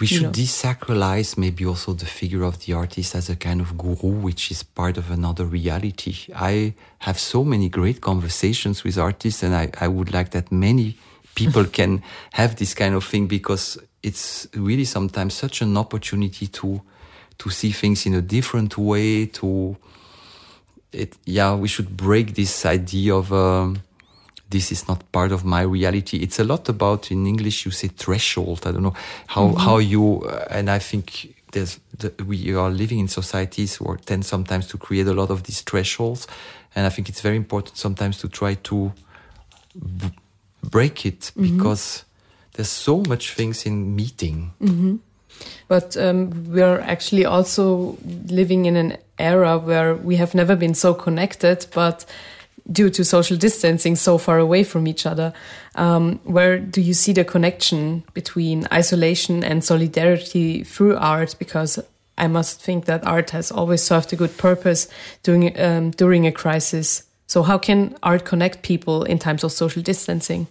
[0.00, 0.30] we should know.
[0.30, 4.62] desacralize maybe also the figure of the artist as a kind of guru, which is
[4.62, 6.16] part of another reality.
[6.34, 10.96] I have so many great conversations with artists, and I, I would like that many
[11.34, 16.80] people can have this kind of thing because it's really sometimes such an opportunity to
[17.38, 19.26] to see things in a different way.
[19.26, 19.76] To
[20.92, 23.32] it, yeah, we should break this idea of.
[23.32, 23.82] Um,
[24.50, 26.18] this is not part of my reality.
[26.18, 28.66] It's a lot about in English you say threshold.
[28.66, 32.98] I don't know how how you uh, and I think there's the, we are living
[32.98, 36.26] in societies who tend sometimes to create a lot of these thresholds,
[36.74, 38.92] and I think it's very important sometimes to try to
[39.74, 40.12] b-
[40.62, 42.04] break it because
[42.54, 44.52] there's so much things in meeting.
[45.68, 50.92] But um, we're actually also living in an era where we have never been so
[50.94, 52.04] connected, but
[52.70, 55.32] due to social distancing, so far away from each other.
[55.74, 61.36] Um, where do you see the connection between isolation and solidarity through art?
[61.38, 61.78] Because
[62.18, 64.88] I must think that art has always served a good purpose
[65.22, 67.04] during um, during a crisis.
[67.26, 70.48] So how can art connect people in times of social distancing?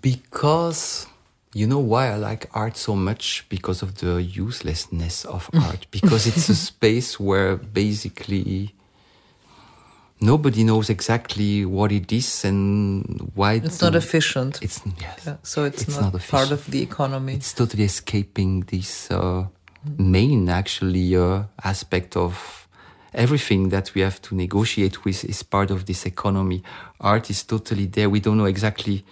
[0.00, 1.06] Because
[1.52, 3.44] you know why I like art so much?
[3.48, 5.86] Because of the uselessness of art.
[5.90, 8.74] Because it's a space where basically
[10.20, 13.54] nobody knows exactly what it is and why.
[13.54, 14.62] It's not efficient.
[14.62, 15.22] It's yes.
[15.26, 17.34] Yeah, so it's, It's not, not part of the economy.
[17.34, 19.46] It's totally escaping this uh,
[19.98, 22.68] main, actually, uh, aspect of
[23.12, 26.62] everything that we have to negotiate with is part of this economy.
[27.00, 28.08] Art is totally there.
[28.08, 29.04] We don't know exactly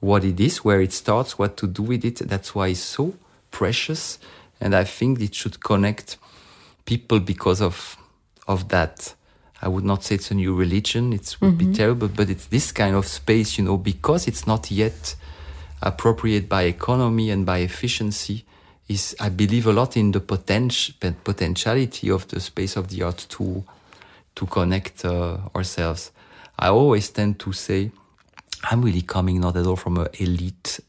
[0.00, 2.18] what it is, where it starts, what to do with it.
[2.28, 3.14] That's why it's so
[3.50, 4.18] precious.
[4.60, 6.18] And I think it should connect
[6.84, 7.96] people because of,
[8.46, 9.14] of that.
[9.60, 11.12] I would not say it's a new religion.
[11.12, 14.70] It would be terrible, but it's this kind of space, you know, because it's not
[14.70, 15.16] yet
[15.82, 18.44] appropriate by economy and by efficiency
[18.88, 23.26] is I believe a lot in the potential potentiality of the space of the art
[23.30, 23.64] to
[24.34, 26.10] to connect uh, ourselves.
[26.58, 27.90] I always tend to say
[28.64, 30.80] I'm really coming not at all from an elite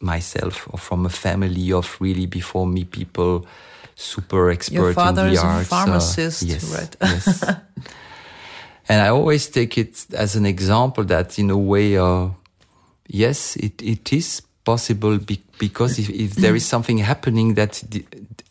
[0.00, 3.46] myself or from a family of really before me people
[3.94, 5.72] super expert father in the is a arts.
[5.72, 6.96] uh, pharmacist, yes, right?
[7.00, 7.42] yes.
[8.88, 12.28] and I always take it as an example that in a way, uh,
[13.06, 18.04] yes, it, it is possible be, because if, if there is something happening that the,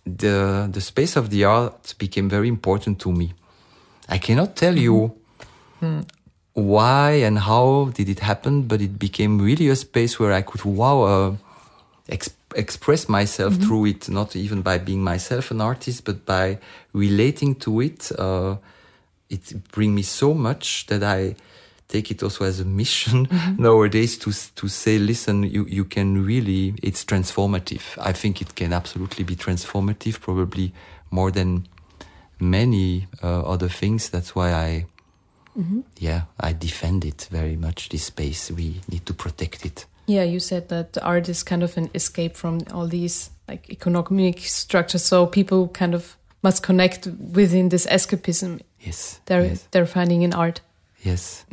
[0.05, 3.33] the, the space of the art became very important to me.
[4.09, 5.13] I cannot tell you
[6.53, 10.63] why and how did it happen, but it became really a space where I could,
[10.63, 11.35] wow, uh,
[12.09, 16.59] ex- express myself through it, not even by being myself an artist, but by
[16.93, 18.11] relating to it.
[18.17, 18.57] Uh,
[19.29, 21.35] it brings me so much that I
[21.87, 26.75] take it also as a mission nowadays to to say, listen, you you can really,
[26.83, 27.97] it's transformative.
[27.99, 30.73] I think it can absolutely be transformative, probably
[31.09, 31.67] more than
[32.39, 34.09] many uh, other things.
[34.09, 34.85] That's why I,
[35.99, 37.89] yeah, I defend it very much.
[37.89, 39.85] This space, we need to protect it.
[40.07, 44.39] Yeah, you said that art is kind of an escape from all these like economic
[44.39, 45.03] structures.
[45.03, 50.33] So people kind of must connect within this escapism Yes, they're yes, they're finding in
[50.33, 50.61] art.
[51.05, 51.45] yes.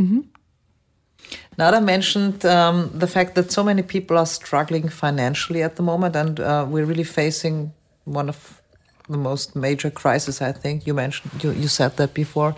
[1.58, 6.16] Nada mentioned um, the fact that so many people are struggling financially at the moment,
[6.16, 7.72] and uh, we're really facing
[8.04, 8.60] one of
[9.08, 10.40] the most major crises.
[10.40, 12.54] I think you mentioned you, you said that before.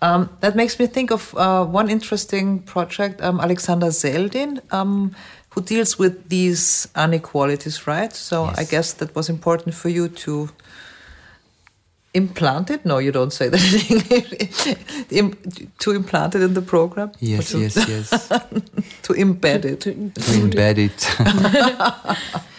[0.00, 5.14] Um, that makes me think of uh, one interesting project, um, Alexander Zeldin, um,
[5.50, 8.12] who deals with these inequalities, right?
[8.12, 10.50] So I guess that was important for you to
[12.14, 12.84] implant it.
[12.84, 14.76] No, you don't say that in English.
[15.10, 15.36] Im-
[15.80, 17.10] to implant it in the program.
[17.18, 18.28] Yes, to- yes, yes.
[19.02, 19.80] to embed it.
[19.80, 21.08] To, to embed it.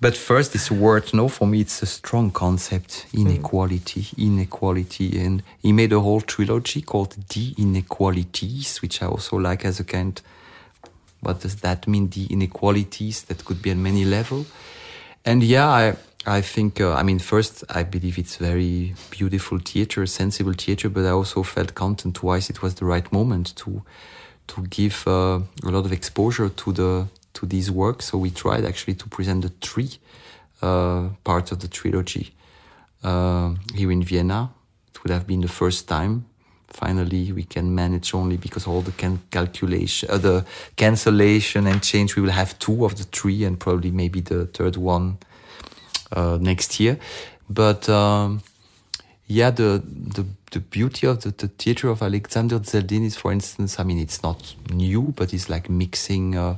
[0.00, 5.20] but first, this word, no, for me, it's a strong concept inequality, inequality.
[5.20, 9.84] And he made a whole trilogy called The Inequalities, which I also like as a
[9.84, 10.20] kind.
[11.20, 12.08] What does that mean?
[12.08, 14.46] The inequalities that could be on many level.
[15.26, 20.06] And yeah, I, I think, uh, I mean, first, I believe it's very beautiful theater,
[20.06, 23.82] sensible theater, but I also felt content wise it was the right moment to,
[24.46, 28.02] to give uh, a lot of exposure to the, to this work.
[28.02, 29.98] So we tried actually to present the three,
[30.62, 32.34] uh, parts of the trilogy,
[33.02, 34.50] uh, here in Vienna.
[34.94, 36.26] It would have been the first time.
[36.68, 40.44] Finally, we can manage only because all the can calculation, uh, the
[40.76, 42.14] cancellation and change.
[42.14, 45.18] We will have two of the three, and probably maybe the third one
[46.12, 46.98] uh, next year.
[47.48, 48.42] But um,
[49.26, 53.78] yeah, the, the the beauty of the, the theater of Alexander Zeldin is, for instance,
[53.78, 56.56] I mean, it's not new, but it's like mixing uh,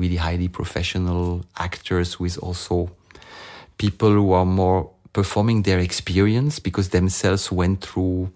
[0.00, 2.90] really highly professional actors with also
[3.78, 8.30] people who are more performing their experience because themselves went through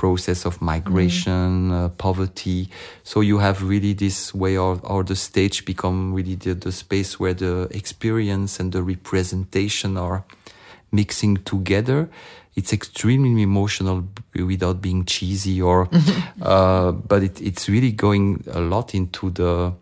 [0.00, 2.70] process of migration, uh, poverty.
[3.02, 7.20] So you have really this way or, or the stage become really the, the space
[7.20, 10.24] where the experience and the representation are
[10.90, 12.08] mixing together.
[12.56, 15.88] It's extremely emotional without being cheesy or,
[16.42, 19.74] uh, but it, it's really going a lot into the,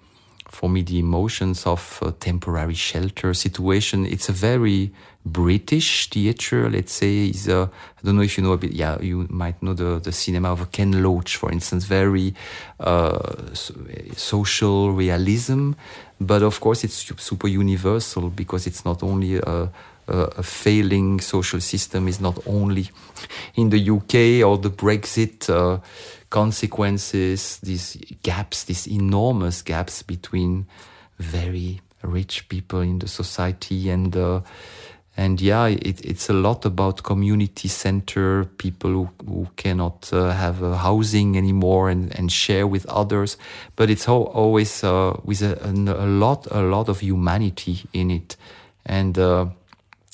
[0.58, 4.04] for me, the emotions of temporary shelter situation.
[4.04, 4.90] It's a very
[5.24, 7.28] British theater, let's say.
[7.28, 8.72] Is uh, I don't know if you know a bit.
[8.72, 11.84] Yeah, you might know the the cinema of Ken Loach, for instance.
[11.84, 12.34] Very
[12.80, 13.54] uh,
[14.16, 15.74] social realism,
[16.20, 19.70] but of course it's super universal because it's not only a,
[20.08, 22.08] a, failing social system.
[22.08, 22.90] Is not only
[23.54, 25.48] in the UK or the Brexit.
[25.48, 25.80] Uh,
[26.30, 30.66] consequences, these gaps, these enormous gaps between
[31.18, 34.40] very rich people in the society and uh,
[35.18, 40.62] and yeah, it, it's a lot about community center, people who, who cannot uh, have
[40.62, 43.36] a housing anymore and, and share with others.
[43.74, 48.36] But it's all, always uh, with a, a, lot, a lot of humanity in it.
[48.86, 49.46] And uh,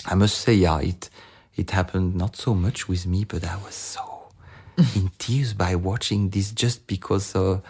[0.07, 1.09] I must say, yeah, it,
[1.57, 4.29] it happened not so much with me, but I was so
[4.95, 7.61] in tears by watching this just because uh,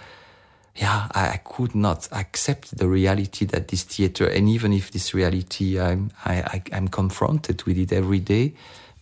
[0.77, 5.15] yeah, I, I, could not accept the reality that this theater, and even if this
[5.15, 8.55] reality, I'm, I, I, am confronted with it every day,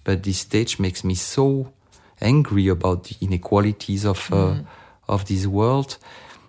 [0.05, 1.73] but this stage makes me so
[2.21, 4.67] angry about the inequalities of uh, mm.
[5.09, 5.97] of this world.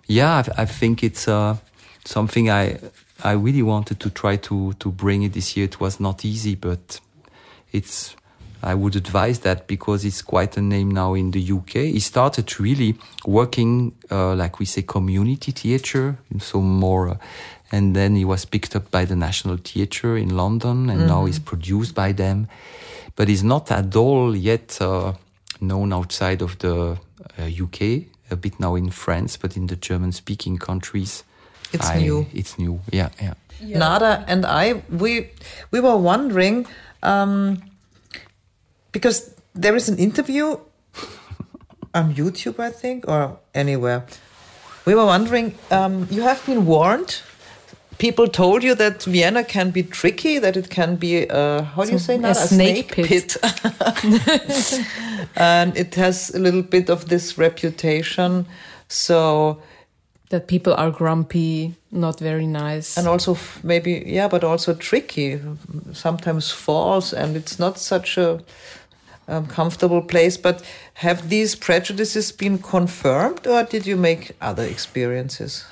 [0.06, 1.56] Yeah, I, I think it's uh,
[2.04, 2.78] something I
[3.24, 5.64] I really wanted to try to to bring it this year.
[5.64, 7.00] It was not easy, but
[7.72, 8.16] it's
[8.62, 11.92] I would advise that because it's quite a name now in the UK.
[11.92, 12.96] He started really
[13.26, 17.16] working, uh, like we say, community theatre, so more, uh,
[17.70, 21.08] and then he was picked up by the National Theatre in London, and mm -hmm.
[21.08, 22.46] now he's produced by them.
[23.16, 25.12] But he's not at all yet uh,
[25.58, 26.96] known outside of the
[27.38, 27.80] UK.
[27.80, 31.24] Uh, a bit now in France, but in the German-speaking countries,
[31.74, 32.26] it's I, new.
[32.32, 32.80] It's new.
[32.92, 33.78] Yeah, yeah, yeah.
[33.78, 35.30] Nada and I, we
[35.70, 36.66] we were wondering.
[37.02, 37.62] Um,
[38.94, 40.56] because there is an interview
[41.94, 44.06] on YouTube, I think, or anywhere.
[44.86, 47.20] We were wondering, um, you have been warned.
[47.98, 51.92] People told you that Vienna can be tricky, that it can be, uh, how do
[51.92, 52.28] you say now?
[52.28, 53.36] A, a snake, snake pit.
[53.40, 54.80] pit.
[55.36, 58.46] and it has a little bit of this reputation.
[58.88, 59.60] So.
[60.30, 62.96] That people are grumpy, not very nice.
[62.96, 65.40] And also, maybe, yeah, but also tricky,
[65.92, 68.40] sometimes false, and it's not such a
[69.28, 70.36] um, comfortable place.
[70.36, 70.62] But
[70.94, 75.64] have these prejudices been confirmed, or did you make other experiences?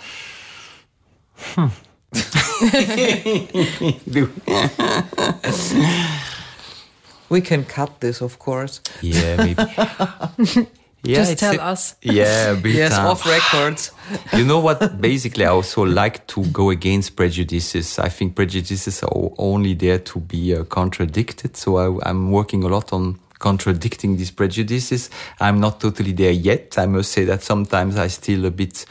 [1.54, 1.68] Hmm.
[7.30, 8.80] we can cut this, of course.
[9.00, 10.68] Yeah, maybe.
[11.04, 11.96] Yeah, Just tell us.
[12.00, 13.90] Yeah, yes, off records.
[14.36, 15.00] you know what?
[15.00, 17.98] Basically, I also like to go against prejudices.
[17.98, 21.56] I think prejudices are only there to be uh, contradicted.
[21.56, 25.10] So I, I'm working a lot on contradicting these prejudices.
[25.40, 26.78] I'm not totally there yet.
[26.78, 28.86] I must say that sometimes I still a bit,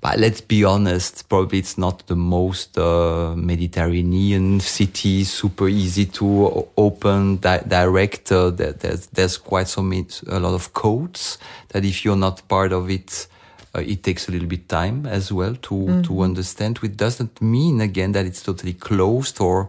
[0.00, 6.66] but let's be honest, probably it's not the most uh, Mediterranean city, super easy to
[6.76, 8.32] open, di direct.
[8.32, 9.92] Uh, there's, there's quite some,
[10.28, 11.36] a lot of codes
[11.68, 13.26] that if you're not part of it,
[13.74, 17.42] uh, it takes a little bit time as well to, mm to understand, which doesn't
[17.42, 19.68] mean again that it's totally closed or,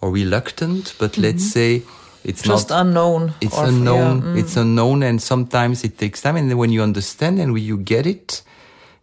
[0.00, 1.22] or reluctant, but mm -hmm.
[1.22, 1.82] let's say,
[2.24, 3.32] it's just not, unknown.
[3.40, 4.16] It's unknown.
[4.16, 4.38] Yeah, mm.
[4.38, 6.38] It's unknown, and sometimes it takes time.
[6.38, 8.42] And then when you understand and when you get it,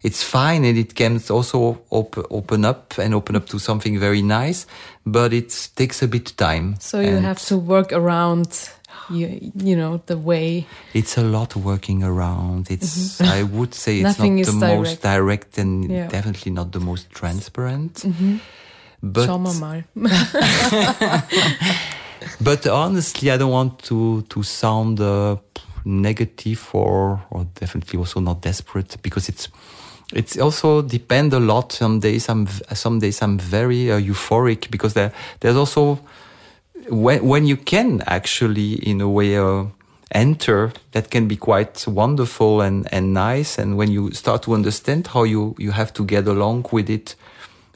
[0.04, 4.22] it's fine, and it can also op open up and open up to something very
[4.22, 4.66] nice.
[5.04, 6.76] But it takes a bit time.
[6.78, 8.70] So you have to work around.
[9.10, 13.38] You, you know the way it's a lot working around it's mm -hmm.
[13.38, 14.78] i would say it's not the direct.
[14.78, 16.08] most direct and yeah.
[16.08, 18.38] definitely not the most transparent mm -hmm.
[19.00, 19.28] but
[19.60, 19.82] mal.
[22.40, 25.36] but honestly, I don't want to to sound uh,
[25.84, 29.48] negative or or definitely also not desperate because it's
[30.14, 31.72] it's also depend a lot.
[31.72, 35.98] Some days I'm some days I'm very uh, euphoric because there there's also
[36.88, 39.36] when when you can actually in a way.
[39.36, 39.66] Uh,
[40.10, 45.08] enter that can be quite wonderful and, and nice and when you start to understand
[45.08, 47.16] how you, you have to get along with it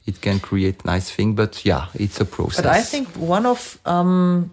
[0.09, 1.34] it can create nice thing.
[1.34, 2.64] But yeah, it's a process.
[2.64, 4.51] But I think one of um,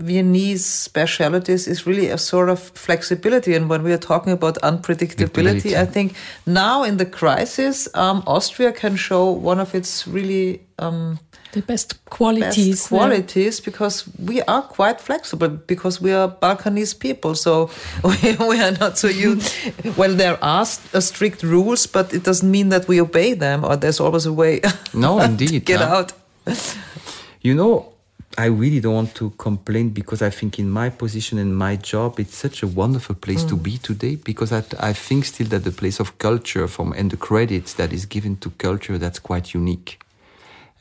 [0.00, 3.54] Viennese specialities is really a sort of flexibility.
[3.54, 6.14] And when we are talking about unpredictability, I think
[6.46, 11.18] now in the crisis, um, Austria can show one of its really um,
[11.52, 12.80] the best qualities.
[12.80, 13.64] Best qualities yeah.
[13.64, 17.34] because we are quite flexible because we are Balkanese people.
[17.34, 17.70] So
[18.04, 19.52] we, we are not so used.
[19.96, 23.76] well, there are uh, strict rules, but it doesn't mean that we obey them or
[23.76, 24.60] there's always a way.
[24.94, 25.64] No, indeed.
[25.64, 26.12] get out.
[27.42, 27.89] You know,
[28.40, 32.18] I really don't want to complain because I think in my position in my job,
[32.18, 33.50] it's such a wonderful place mm.
[33.50, 37.10] to be today because I, I think still that the place of culture from and
[37.10, 40.00] the credits that is given to culture that's quite unique.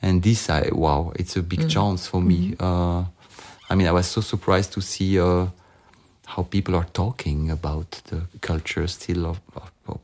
[0.02, 1.70] And this, I wow, it's a big mm.
[1.70, 2.52] chance for me.
[2.52, 2.64] Mm-hmm.
[2.64, 3.06] Uh,
[3.70, 5.48] I mean, I was so surprised to see uh,
[6.28, 9.36] how people are talking about the culture still.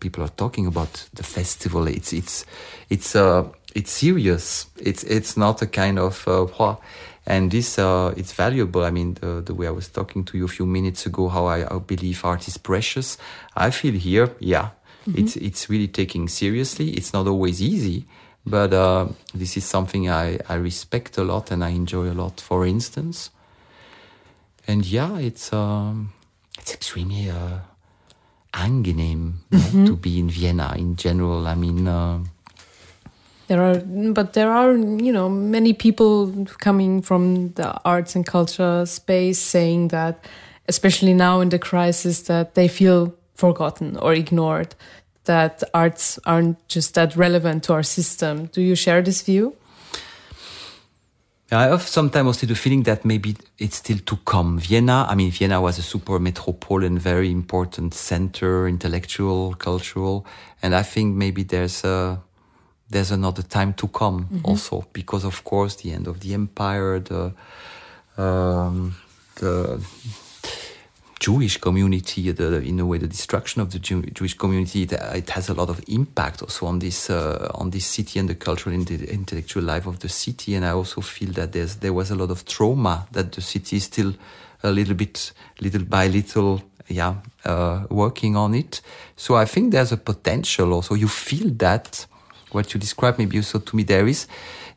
[0.01, 1.87] People are talking about the festival.
[1.87, 2.45] It's it's
[2.89, 4.65] it's uh, it's serious.
[4.77, 6.75] It's it's not a kind of uh,
[7.25, 8.83] and this uh, it's valuable.
[8.83, 11.45] I mean, the, the way I was talking to you a few minutes ago, how
[11.45, 13.17] I, I believe art is precious.
[13.55, 14.69] I feel here, yeah,
[15.05, 15.19] mm -hmm.
[15.19, 16.89] it's it's really taking seriously.
[16.89, 18.05] It's not always easy
[18.45, 22.39] but uh, this is something I, I respect a lot and I enjoy a lot.
[22.39, 23.31] For instance,
[24.67, 26.13] and yeah, it's um,
[26.59, 27.59] it's extremely uh,
[28.53, 29.85] angenehm mm-hmm.
[29.85, 31.47] to be in Vienna in general.
[31.47, 31.87] I mean.
[33.47, 33.77] There are,
[34.11, 39.89] but there are, you know, many people coming from the arts and culture space saying
[39.89, 40.25] that,
[40.67, 44.73] especially now in the crisis, that they feel forgotten or ignored,
[45.25, 48.45] that arts aren't just that relevant to our system.
[48.47, 49.55] Do you share this view?
[51.51, 54.57] I have sometimes also the feeling that maybe it's still to come.
[54.57, 60.25] Vienna, I mean, Vienna was a super metropolitan, very important center, intellectual, cultural,
[60.63, 62.19] and I think maybe there's a
[62.89, 64.49] there's another time to come mm -hmm.
[64.49, 67.31] also because of course the end of the empire the
[68.17, 68.95] um,
[69.35, 69.79] the
[71.19, 75.29] Jewish community, the, in a way, the destruction of the Jew, Jewish community, it, it,
[75.29, 78.75] has a lot of impact also on this uh, on this city and the cultural
[78.75, 80.55] and the intellectual life of the city.
[80.55, 83.77] And I also feel that there's there was a lot of trauma that the city
[83.77, 84.13] is still
[84.61, 85.31] a little bit,
[85.61, 87.15] little by little, yeah,
[87.45, 88.81] uh, working on it.
[89.15, 90.95] So I think there's a potential also.
[90.95, 92.05] You feel that
[92.55, 94.27] what you described maybe also to me there is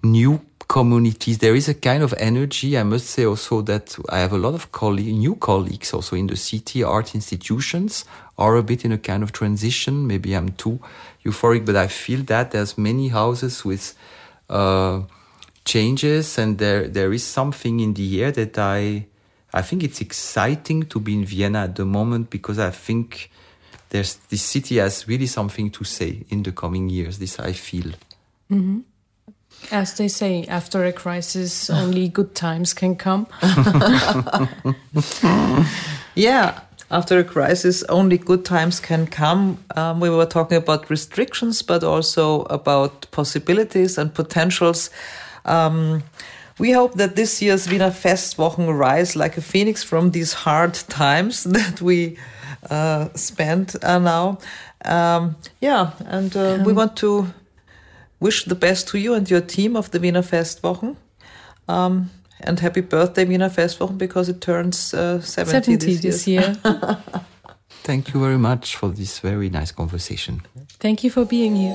[0.02, 1.38] new communities.
[1.38, 4.54] There is a kind of energy i must say also that i have a lot
[4.54, 8.04] of new colleagues also in the city art institutions
[8.36, 10.06] are a bit in a kind of transition.
[10.06, 10.78] Maybe i'm too
[11.24, 13.94] euphoric but i feel that there's many houses with
[14.50, 15.00] uh,
[15.64, 19.06] changes and there there is something in the air that i
[19.52, 23.30] i think it's exciting to be in vienna at the moment because i think
[23.88, 27.18] there's this city has really something to say in the coming years.
[27.18, 27.92] This I feel.
[28.50, 28.82] Mm -hmm.
[29.70, 33.26] As they say, after a crisis, only good times can come.
[36.14, 36.60] yeah,
[36.90, 39.58] after a crisis, only good times can come.
[39.76, 44.90] Um, we were talking about restrictions, but also about possibilities and potentials.
[45.44, 46.02] Um,
[46.58, 51.44] we hope that this year's Wiener Festwochen rise like a phoenix from these hard times
[51.44, 52.18] that we
[53.14, 54.38] spent uh, now.
[54.84, 57.26] Um, yeah, and uh, we want to
[58.20, 60.96] wish the best to you and your team of the Wiener Festwochen.
[61.68, 66.56] Um, and happy birthday, Wiener Festwochen, because it turns uh, 70, 70 this, this year.
[67.82, 70.42] Thank you very much for this very nice conversation.
[70.78, 71.74] Thank you for being here.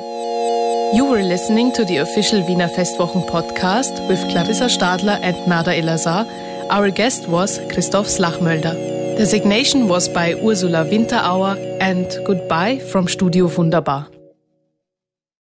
[0.93, 6.25] You were listening to the official Wiener Festwochen podcast with Clarissa Stadler and Nada Elazar.
[6.69, 8.92] Our guest was Christoph Slagmuylder.
[9.17, 14.07] Designation was by Ursula Winterauer and goodbye from Studio Wunderbar.